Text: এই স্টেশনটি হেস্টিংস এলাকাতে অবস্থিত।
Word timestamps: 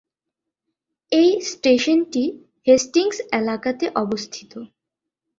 এই 1.11 1.29
স্টেশনটি 1.51 2.23
হেস্টিংস 2.67 3.17
এলাকাতে 3.31 3.85
অবস্থিত। 3.95 4.51